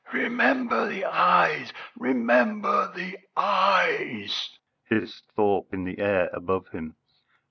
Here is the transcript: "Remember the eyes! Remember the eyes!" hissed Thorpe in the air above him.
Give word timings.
"Remember 0.13 0.87
the 0.87 1.05
eyes! 1.05 1.71
Remember 1.95 2.91
the 2.91 3.19
eyes!" 3.37 4.57
hissed 4.85 5.27
Thorpe 5.35 5.71
in 5.75 5.83
the 5.83 5.99
air 5.99 6.27
above 6.33 6.69
him. 6.69 6.95